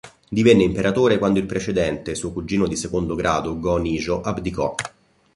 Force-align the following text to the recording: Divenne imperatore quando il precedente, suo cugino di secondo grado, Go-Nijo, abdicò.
Divenne 0.29 0.63
imperatore 0.63 1.19
quando 1.19 1.37
il 1.37 1.45
precedente, 1.45 2.15
suo 2.15 2.31
cugino 2.31 2.65
di 2.67 2.75
secondo 2.75 3.13
grado, 3.13 3.59
Go-Nijo, 3.59 4.21
abdicò. 4.21 4.73